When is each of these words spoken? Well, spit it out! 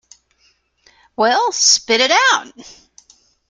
Well, 1.15 1.51
spit 1.51 2.01
it 2.01 2.09
out! 2.31 2.51